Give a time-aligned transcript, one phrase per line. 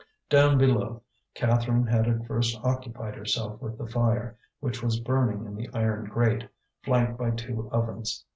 [0.31, 1.03] Down below,
[1.35, 6.05] Catherine had at first occupied herself with the fire, which was burning in the iron
[6.05, 6.49] grate,
[6.81, 8.25] flanked by two ovens.